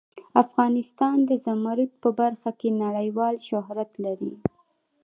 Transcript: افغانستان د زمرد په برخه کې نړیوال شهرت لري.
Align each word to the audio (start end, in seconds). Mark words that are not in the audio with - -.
افغانستان 0.43 1.17
د 1.29 1.31
زمرد 1.45 1.91
په 2.03 2.09
برخه 2.19 2.51
کې 2.59 2.69
نړیوال 2.83 3.35
شهرت 3.47 3.91
لري. 4.03 4.33